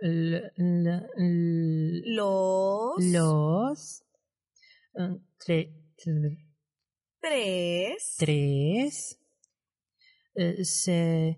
[0.00, 2.94] L- l- l- Los.
[3.04, 4.02] los
[4.94, 6.44] eh, tre- tre-
[7.20, 8.14] Tres.
[8.18, 9.18] tres
[10.36, 11.36] eh, se,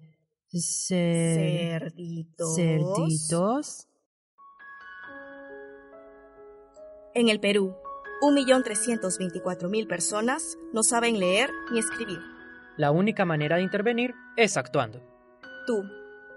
[0.50, 2.55] se- Cerditos.
[2.55, 3.86] cerditos
[7.14, 7.74] En el Perú,
[8.22, 12.19] 1.324.000 personas no saben leer ni escribir.
[12.77, 15.02] La única manera de intervenir es actuando.
[15.66, 15.83] Tú,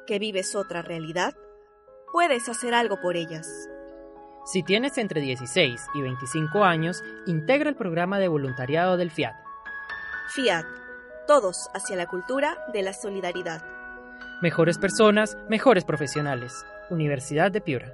[0.08, 1.36] que vives otra realidad,
[2.14, 3.48] puedes hacer algo por ellas.
[4.46, 9.36] Si tienes entre 16 y 25 años, integra el programa de voluntariado del FIAT.
[10.30, 10.66] Fiat,
[11.28, 13.66] todos hacia la cultura de la solidaridad.
[14.42, 16.54] Mejores personas, mejores profesionales.
[16.90, 17.94] Universidad de Piura.